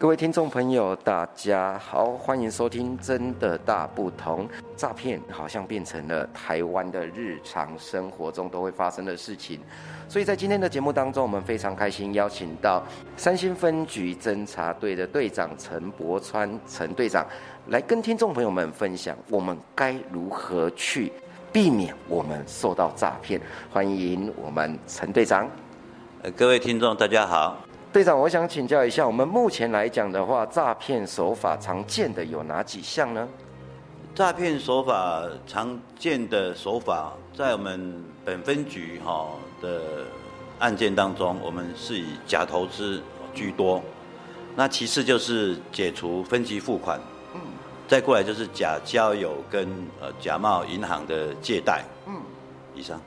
[0.00, 4.48] 各位听众朋友，大家好，欢迎收听《真的大不同》。
[4.74, 9.60] 诈骗好像变成了台湾的日常生活中都会发生的事情，
[10.08, 12.82] 所以在今天的节目当中，我们非常开心邀请到
[13.14, 17.26] 三星分局侦查队的队长陈柏川陈队长，
[17.66, 21.12] 来跟听众朋友们分享我们该如何去
[21.52, 23.38] 避免我们受到诈骗。
[23.70, 25.46] 欢迎我们陈队长。
[26.34, 27.58] 各位听众，大家好。
[27.92, 33.28] 队长，我想请教一下，我们目前来讲的话，诈骗手法常见的有哪几项呢？
[34.14, 39.26] 诈骗手法常见的手法，在我们本分局哈
[39.60, 39.80] 的
[40.60, 43.02] 案件当中，我们是以假投资
[43.34, 43.82] 居多，
[44.54, 47.00] 那其次就是解除分期付款，
[47.34, 47.40] 嗯，
[47.88, 49.68] 再过来就是假交友跟
[50.00, 52.14] 呃假冒银行的借贷，嗯，
[52.72, 53.00] 以上。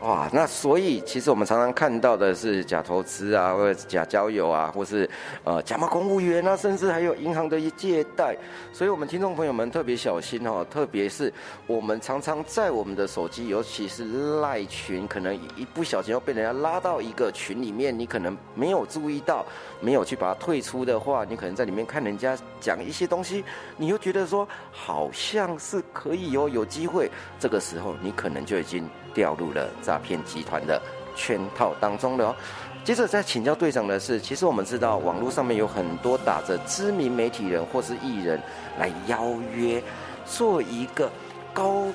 [0.00, 5.08] 哇，那所以其实我们常常看到的是假投资啊，或者假交友啊，或是
[5.42, 8.36] 呃假冒公务员啊，甚至还有银行的一借贷。
[8.74, 11.32] 所以，我们听众朋友们特别小心哦，特别是
[11.66, 19.46] 我们常常在我们的手机，尤其是赖群，可能一不小心要被人家拉到一个群里面，你可能没有注意到，
[19.80, 23.42] 没有去把它退出的话，你可能在里面看人家讲一些东西，
[23.78, 27.10] 你又觉得说好像是可以有有机会，
[27.40, 28.86] 这个时候你可能就已经。
[29.16, 30.80] 掉入了诈骗集团的
[31.16, 32.36] 圈套当中了。
[32.84, 38.40] 接着再请教队长的是，其实我们知道网络上面有很多打着知名媒体人或是艺人
[38.78, 39.82] 来邀约，
[40.24, 41.10] 做一个
[41.52, 41.86] 高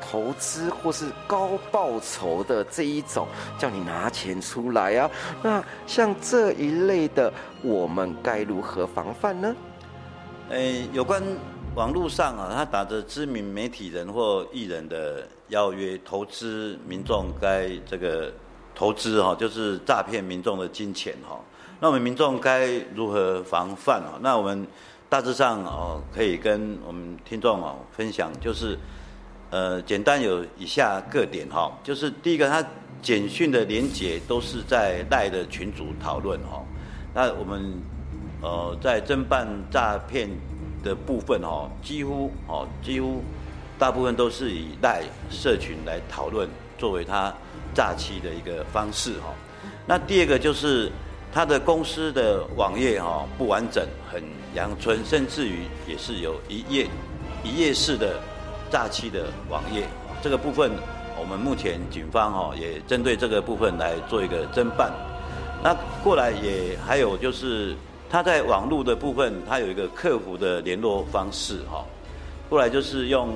[0.00, 3.26] 投资或是高报酬的这一种，
[3.58, 5.10] 叫你拿钱出来啊。
[5.42, 9.54] 那像这一类的，我们该如何防范呢？
[10.50, 11.20] 诶，有关。
[11.74, 18.32] 网络上啊，他打着知名媒体人或艺人的邀约投资，民众该这个
[18.74, 21.38] 投资哈，就是诈骗民众的金钱哈。
[21.80, 24.18] 那我们民众该如何防范啊？
[24.20, 24.66] 那我们
[25.08, 28.78] 大致上哦，可以跟我们听众哦分享，就是
[29.50, 32.64] 呃，简单有以下各点哈，就是第一个，他
[33.00, 36.64] 简讯的连结都是在赖的群组讨论哈。
[37.14, 37.72] 那我们
[38.42, 40.28] 呃在侦办诈骗。
[40.80, 43.20] 的部分哦，几乎哦，几乎
[43.78, 47.32] 大部分都是以赖社群来讨论，作为他
[47.74, 49.32] 诈欺的一个方式哈。
[49.86, 50.90] 那第二个就是
[51.32, 54.22] 他的公司的网页哈不完整，很
[54.54, 56.86] 阳春，甚至于也是有一页
[57.44, 58.20] 一页式的
[58.70, 59.86] 诈欺的网页。
[60.22, 60.72] 这个部分
[61.18, 64.92] 我们目前警方哈也针对这个部分来做一个侦办。
[65.62, 67.76] 那过来也还有就是。
[68.10, 71.84] 他在网络的部分，他有一个客服的联络方式哈。
[72.48, 73.28] 过来就是用，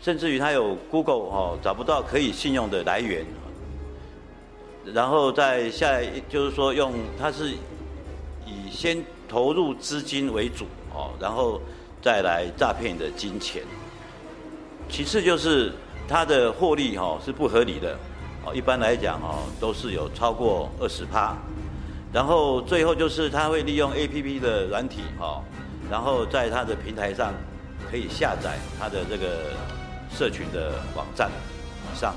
[0.00, 3.24] 甚至于他有 Google 哈找不到可以信用的来源，
[4.94, 7.50] 然后再下来就是说用，他是
[8.46, 10.64] 以先投入资金为主
[10.94, 11.60] 哦，然后
[12.00, 13.62] 再来诈骗你的金钱。
[14.88, 15.72] 其次就是
[16.08, 17.98] 他的获利哈是不合理的
[18.44, 21.36] 哦，一般来讲哦都是有超过二十趴。
[22.10, 25.42] 然后最后就是他会利用 APP 的软体哈，
[25.90, 27.34] 然后在他的平台上
[27.90, 29.52] 可以下载他的这个
[30.10, 31.30] 社群的网站
[31.94, 32.14] 上。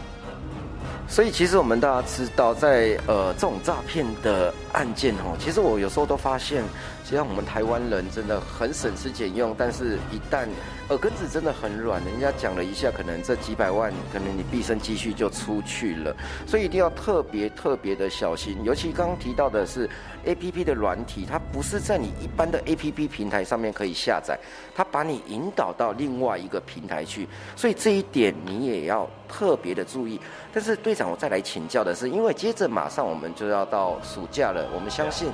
[1.11, 6.63] 所以其实我们大家知道在，呃这种诈骗的案件哦，其实我有时候都发现，
[7.03, 10.47] 实际上我们台湾人真的很省吃俭用，但是一旦
[10.87, 16.15] 耳根子真的很软，人家讲了一下，可能这几百万，可能你毕生积蓄就出去了，
[16.47, 18.57] 所以一定要特别特别的小心。
[18.63, 19.89] 尤其刚刚提到的是
[20.25, 24.39] APP 的软体，它不是在你一般的 APP 平台上面可以下载，
[24.73, 30.17] 它把你引导到另外一个平台去，所以这一点你也要特别的注意。
[30.53, 35.29] 但是对我再来请教的是，因为接着马上我们就要到暑假了，我们相信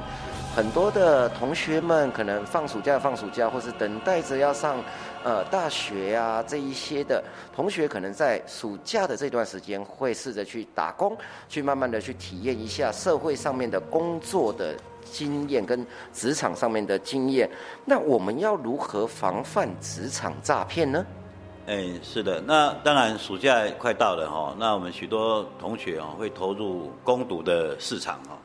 [0.56, 4.78] 很多的同学们可能放暑假放暑假，或是等待着要上
[5.24, 7.24] 呃大学啊这一些的
[7.56, 17.50] 同学，可能在暑假的这段时间会试着去打工，去慢慢的去体验一下社会上面的工作的经验跟职场上面的经验。
[17.86, 21.06] 那我们要如何防范职场诈骗呢？
[21.68, 28.38] 哎，是的，那当然暑假快到了哈，那我们许多同学啊会投入攻读的市场哈，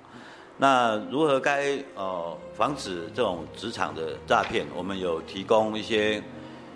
[0.59, 4.67] 那如何该呃防止这种职场的诈骗？
[4.75, 6.21] 我们有提供一些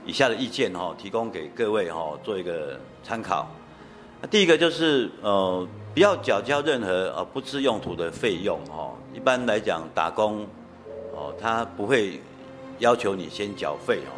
[0.04, 3.48] 以下的意见哈，提供给各位哈做一个参考。
[4.30, 10.46] 第一个就是呃不要缴交任何呃不知用途的费用哦，一般来讲打工
[11.12, 12.20] 哦他不会
[12.78, 14.14] 要求你先缴费哦。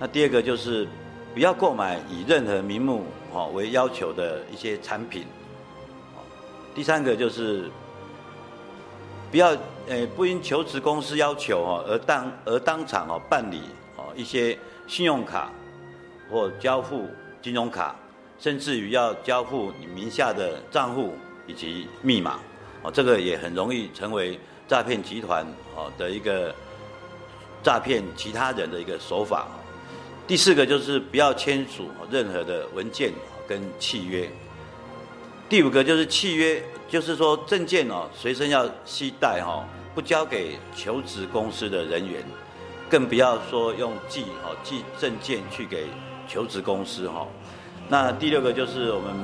[0.00, 0.88] 那第二个就是
[1.36, 5.26] 不要购买以任何名目哦为要求的一些产品。
[6.74, 7.70] 第三个就是
[9.30, 9.48] 不要
[9.86, 13.60] 呃不因求职公司要求哦而当而当场哦办理
[13.98, 15.52] 哦一些信用卡
[16.30, 17.06] 或交付
[17.42, 17.94] 金融卡，
[18.38, 21.12] 甚至于要交付你名下的账户
[21.46, 22.40] 以及密码
[22.80, 25.44] 哦，这个也很容易成为诈骗集团
[25.76, 26.54] 哦的一个
[27.62, 29.46] 诈骗其他人的一个手法。
[30.26, 33.12] 第四个就是不要签署任何的文件
[33.46, 34.28] 跟契约。
[35.48, 39.64] 第五个就是契约，就是说证件哦随身要携带哈，
[39.94, 42.20] 不交给求职公司的人员，
[42.90, 45.86] 更不要说用寄哦寄证件去给
[46.26, 47.24] 求职公司哈。
[47.88, 49.14] 那第六个就是我们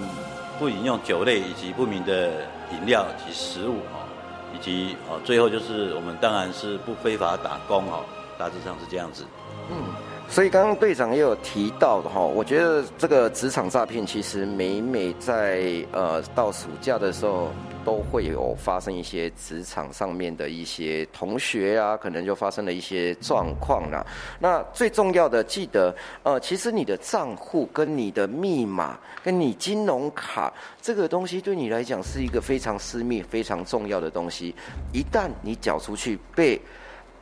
[0.60, 2.28] 不饮用酒类以及不明的
[2.70, 4.06] 饮料及食物哈，
[4.54, 8.04] 以及哦最后就是我们当然是不非法打工哈，
[8.38, 9.24] 大致上是这样子。
[9.68, 10.01] 嗯。
[10.32, 15.62] 所以刚刚队长也有提到的哈，我觉得这个职场诈骗其实每每在
[15.92, 17.50] 呃到暑假的时候
[17.84, 24.02] 都会有发生一些职场上面的一些同学啊，可能就发生了一些状况啦。
[24.38, 30.50] 那最重要的记得呃，其实你的账户跟你的密码跟你金融卡
[30.80, 34.54] 这个东西对你来讲是一个非常私密、非常重要的东西，
[34.94, 36.58] 一旦你缴出去被。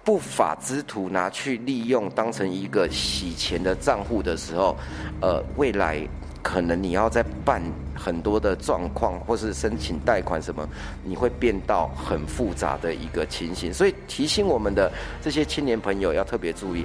[0.03, 4.75] 不法之徒拿去利用当成一个洗钱的账户的时候，
[5.21, 6.01] 呃，未来
[6.43, 7.63] 可能你要再办
[7.95, 10.67] 很多的状况，或是申请贷款什么，
[11.05, 13.73] 你会变到很复杂的一个情形。
[13.73, 16.85] 所以提醒我们的这些青年朋友要特别注意。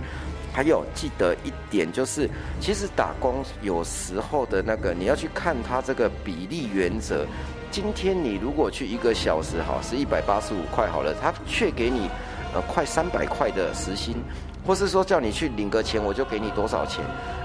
[0.53, 2.29] 还有记得一点就是，
[2.61, 7.25] 其实打工有时候的那个你要去看它这个比例原则。
[7.71, 12.09] 今天你如果去一个小时哈是一百八十五块好了，他却给你。
[12.55, 14.15] 呃，快三百块的时薪，
[14.65, 17.03] 或是说叫你去领个钱，我就给你多少钱。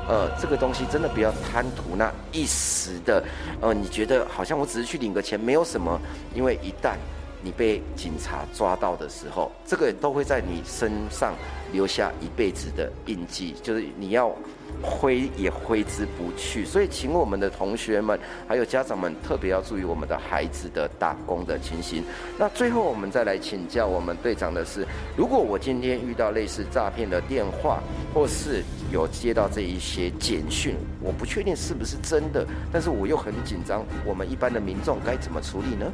[0.09, 3.23] 呃，这个东西真的不要贪图那一时的，
[3.61, 6.01] 呃，你觉得好像我只是去领个钱，没有什么。
[6.35, 6.95] 因为一旦
[7.43, 11.35] 你被警察抓到的时候，这个都会在你身上
[11.73, 14.35] 留下一辈子的印记，就是你要。
[14.81, 22.05] 挥也挥之不去，所以请我们的同学们还有家长们特别要注意我们的孩子的打工的情形。
[22.39, 24.87] 那最后我们再来请教我们队长的是，
[25.17, 27.83] 如果我今天遇到类似诈骗的电话，
[28.15, 28.63] 或是
[28.93, 35.93] 有接到这一些简讯，我不确定是不是真的，但是我又很紧张，我们一般的民众该怎么处理呢？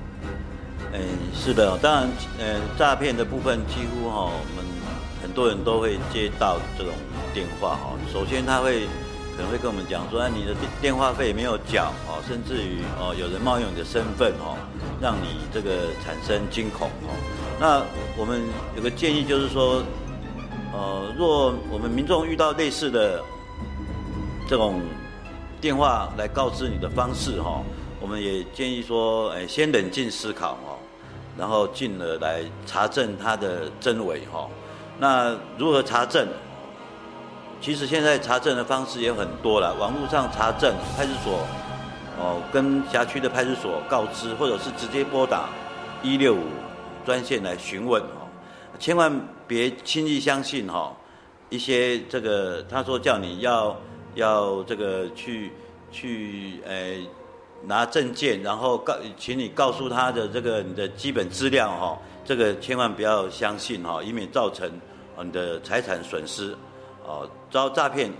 [0.93, 1.01] 嗯，
[1.35, 4.65] 是的，当然，呃，诈骗的部分几乎哈，我们
[5.23, 6.93] 很多人都会接到这种。
[7.35, 8.87] 电话哈，首先他会
[9.37, 14.57] 可能会跟我们讲说，你的电电话费没有缴哦，甚至于哦，有人冒用你的身份哦，
[15.03, 17.13] 让你这个产生惊恐哦。
[17.61, 17.83] 那
[18.17, 18.41] 我们
[18.75, 19.83] 有个建议就是说，
[20.73, 23.23] 呃，若我们民众遇到类似的
[24.49, 24.81] 这种
[25.61, 27.61] 电话来告知你的方式哈，
[28.07, 30.79] 我们也建议说，哎，先冷静思考哦，
[31.37, 34.49] 然后进而来查证它的真伪哈。
[34.97, 36.29] 那如何查证？
[37.61, 41.41] 其实现在查证的方式也很多了，网络上查证，派出所
[42.17, 45.49] 哦跟辖区的派出所告知，或者是直接拨打
[46.01, 46.45] 一六五
[47.05, 48.23] 专线来询问哦，
[48.79, 49.13] 千万
[49.49, 50.97] 别轻易相信哈
[51.51, 53.77] 一些这个他说叫你要
[54.15, 55.51] 要这个去
[55.91, 57.05] 去诶
[57.67, 64.71] 拿证件，然后告请你告诉他的这个你的基本资料哈，这个千万不要相信哈，以免造成
[65.23, 66.57] 你的财产损失。
[67.05, 68.11] 哦，遭诈骗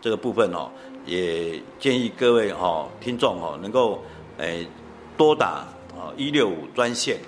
[0.00, 0.70] 这个部分哦，
[1.04, 4.02] 也建议各位哈听众哈能够
[4.38, 4.66] 诶
[5.16, 7.18] 多打啊一六五专线，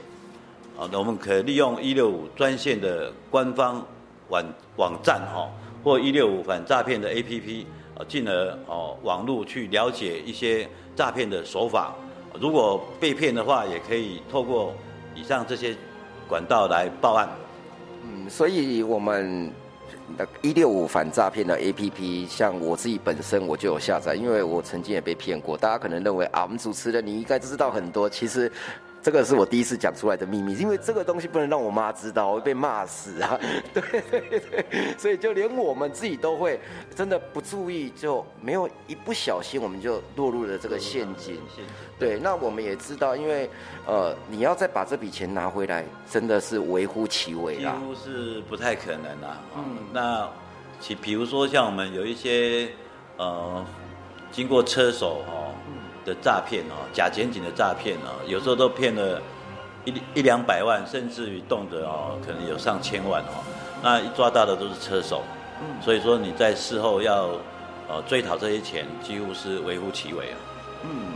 [0.78, 3.84] 啊，那我们可利用一六五专线的官方
[4.28, 4.44] 网
[4.76, 5.50] 网站哈，
[5.82, 7.64] 或一六五反诈骗的 APP，
[8.09, 11.95] 进而哦网络去了解一些诈骗的手法。
[12.40, 14.75] 如果被骗的话，也可以透过
[15.14, 15.76] 以上这些
[16.28, 17.28] 管道来报案。
[18.02, 19.52] 嗯，所以我们。
[20.42, 25.57] 一六五反诈骗的 APP，像我自己本身我就有下载，因为我曾经也被骗过。
[25.57, 28.50] 大家可能认为啊，我们主持人你应该知道很多，其实。
[29.02, 33.38] 这个是我第一次讲出来的秘密，因为这个东西不能让我妈知道，我会被骂死啊！
[33.73, 36.61] 对对对，所以就连我们自己都会
[36.95, 41.40] 真的不注意，就没有一不小心，我们就落入了这个陷阱。
[41.99, 43.49] 对，那我们也知道，因为
[43.87, 49.40] 呃，你要再把这笔钱拿回来，真的是微乎其微啦，几乎是不太可能啦。
[49.57, 50.28] 嗯，那
[50.78, 52.69] 其比如说像我们有一些
[53.16, 53.64] 呃，
[54.30, 55.50] 经过车手哈。
[56.04, 59.21] 的诈骗哦，假检警的诈骗哦，有时候都骗了
[59.85, 63.45] 一一两百万，甚至于动辄哦，可能有上千万哦。
[63.83, 65.23] 那一抓到的都是车手，
[65.61, 67.28] 嗯，所以说你在事后要
[67.88, 70.37] 呃追讨这些钱，几乎是微乎其微啊。
[70.83, 71.14] 嗯，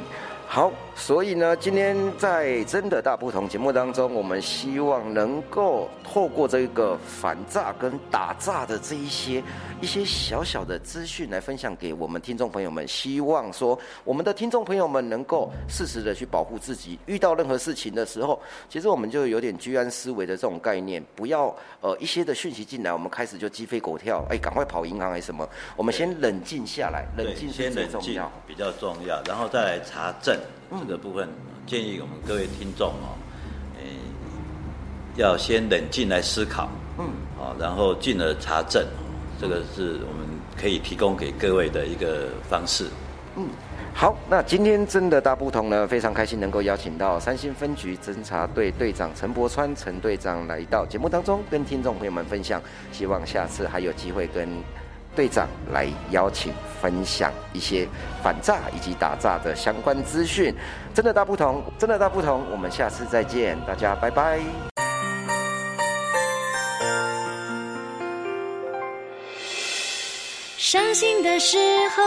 [0.55, 9.43] 好，所以呢，今天在真的大不同节目当中，我们希望能够透过这个反诈跟打诈的这一些
[9.81, 29.51] 一些小小的资讯来分享给我们听众朋友们，希望说我们的听众朋友们能够适时的去保护自己，遇到任何事情的时候，其实我们就有点居安思危的这种概念，不要呃一些的讯息进来，我们开始就鸡飞狗跳，哎，赶快跑银行还是什么，我们先冷静下来，冷静是最重要，比较重要，然后。
[29.55, 30.37] 再来查证
[30.81, 31.29] 这个部分，
[31.67, 33.17] 建议我们各位听众哦，
[35.17, 37.07] 要先冷静来思考，嗯，
[37.39, 38.85] 啊，然后进而查证，
[39.41, 40.27] 这个是我们
[40.61, 42.87] 可以提供给各位的一个方式。
[43.37, 43.49] 嗯，
[43.95, 52.61] 好，那今天真的大不同呢，非常开心能够邀请到三星分局侦查队队长陈柏川陈队长来到节目当中，跟听众朋友们分享，
[52.91, 54.49] 希望下次还有机会跟。
[55.15, 57.89] 队长来邀请分享一些
[58.23, 60.55] 反诈以及打诈的相关资讯，
[60.93, 62.43] 真的大不同，真的大不同。
[62.51, 64.41] 我们下次再见，大家拜拜。
[70.57, 71.57] 伤心的时
[71.91, 72.03] 候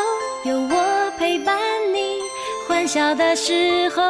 [0.49, 1.57] 有我陪伴
[1.93, 2.19] 你，
[2.67, 4.03] 欢笑的时候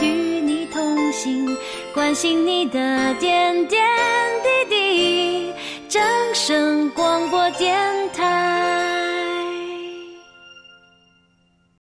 [0.00, 1.56] 与你同行，
[1.92, 3.80] 关心你的点点
[4.42, 4.43] 滴。
[6.46, 7.74] 声广播电
[8.12, 8.93] 台。